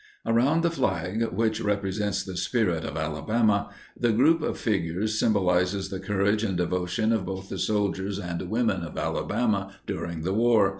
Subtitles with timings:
[0.25, 6.57] Around the flag—which represents the spirit of Alabama—the group of figures symbolizes the courage and
[6.57, 10.69] devotion of both the soldiers and women of Alabama during the war.